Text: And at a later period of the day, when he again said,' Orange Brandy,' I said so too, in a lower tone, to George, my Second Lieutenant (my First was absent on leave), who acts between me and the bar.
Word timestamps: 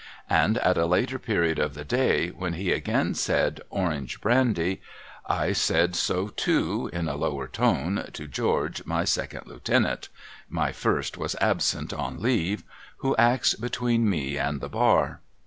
And 0.31 0.57
at 0.57 0.79
a 0.79 0.87
later 0.87 1.19
period 1.19 1.59
of 1.59 1.75
the 1.75 1.83
day, 1.85 2.29
when 2.29 2.53
he 2.53 2.71
again 2.71 3.13
said,' 3.13 3.61
Orange 3.79 4.19
Brandy,' 4.19 4.81
I 5.27 5.51
said 5.53 5.95
so 5.95 6.29
too, 6.29 6.89
in 6.91 7.07
a 7.07 7.15
lower 7.15 7.47
tone, 7.47 8.09
to 8.13 8.25
George, 8.25 8.83
my 8.87 9.03
Second 9.05 9.45
Lieutenant 9.45 10.09
(my 10.49 10.71
First 10.71 11.19
was 11.19 11.35
absent 11.39 11.93
on 11.93 12.19
leave), 12.19 12.63
who 12.97 13.15
acts 13.17 13.53
between 13.53 14.09
me 14.09 14.39
and 14.39 14.59
the 14.59 14.69
bar. 14.69 15.21